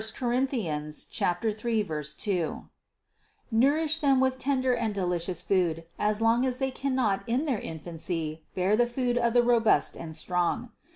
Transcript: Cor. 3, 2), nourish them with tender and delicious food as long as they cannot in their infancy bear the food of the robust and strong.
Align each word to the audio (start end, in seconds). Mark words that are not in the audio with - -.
Cor. 0.17 0.41
3, 0.43 2.03
2), 2.17 2.69
nourish 3.51 3.99
them 3.99 4.19
with 4.19 4.37
tender 4.39 4.73
and 4.73 4.95
delicious 4.95 5.43
food 5.43 5.83
as 5.99 6.19
long 6.19 6.43
as 6.43 6.57
they 6.57 6.71
cannot 6.71 7.21
in 7.29 7.45
their 7.45 7.59
infancy 7.59 8.43
bear 8.55 8.75
the 8.75 8.87
food 8.87 9.15
of 9.15 9.33
the 9.33 9.43
robust 9.43 9.95
and 9.95 10.15
strong. 10.15 10.71